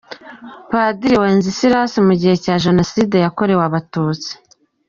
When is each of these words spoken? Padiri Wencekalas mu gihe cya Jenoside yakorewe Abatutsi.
Padiri 0.69 1.15
Wencekalas 1.21 1.93
mu 2.07 2.13
gihe 2.19 2.35
cya 2.43 2.55
Jenoside 2.65 3.15
yakorewe 3.25 3.63
Abatutsi. 3.67 4.31